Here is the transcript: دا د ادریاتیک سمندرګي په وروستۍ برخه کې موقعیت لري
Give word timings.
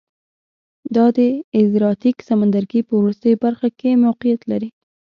دا 0.95 1.05
د 1.17 1.19
ادریاتیک 1.59 2.17
سمندرګي 2.29 2.81
په 2.87 2.93
وروستۍ 2.99 3.33
برخه 3.43 3.67
کې 3.79 4.01
موقعیت 4.05 4.41
لري 4.51 4.69